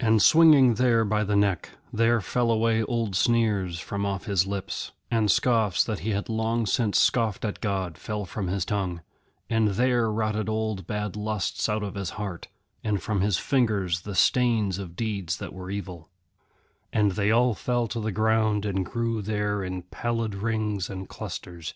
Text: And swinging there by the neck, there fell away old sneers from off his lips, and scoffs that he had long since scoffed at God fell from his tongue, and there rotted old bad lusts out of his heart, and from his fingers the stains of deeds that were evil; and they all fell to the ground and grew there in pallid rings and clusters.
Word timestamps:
And 0.00 0.20
swinging 0.20 0.74
there 0.74 1.04
by 1.04 1.22
the 1.22 1.36
neck, 1.36 1.70
there 1.92 2.20
fell 2.20 2.50
away 2.50 2.82
old 2.82 3.14
sneers 3.14 3.78
from 3.78 4.04
off 4.04 4.24
his 4.24 4.44
lips, 4.44 4.90
and 5.08 5.30
scoffs 5.30 5.84
that 5.84 6.00
he 6.00 6.10
had 6.10 6.28
long 6.28 6.66
since 6.66 6.98
scoffed 7.00 7.44
at 7.44 7.60
God 7.60 7.96
fell 7.96 8.24
from 8.24 8.48
his 8.48 8.64
tongue, 8.64 9.02
and 9.48 9.68
there 9.68 10.10
rotted 10.10 10.48
old 10.48 10.88
bad 10.88 11.14
lusts 11.14 11.68
out 11.68 11.84
of 11.84 11.94
his 11.94 12.10
heart, 12.18 12.48
and 12.82 13.00
from 13.00 13.20
his 13.20 13.38
fingers 13.38 14.00
the 14.00 14.16
stains 14.16 14.80
of 14.80 14.96
deeds 14.96 15.36
that 15.36 15.52
were 15.52 15.70
evil; 15.70 16.08
and 16.92 17.12
they 17.12 17.30
all 17.30 17.54
fell 17.54 17.86
to 17.86 18.00
the 18.00 18.10
ground 18.10 18.64
and 18.64 18.84
grew 18.84 19.22
there 19.22 19.62
in 19.62 19.82
pallid 19.82 20.34
rings 20.34 20.90
and 20.90 21.08
clusters. 21.08 21.74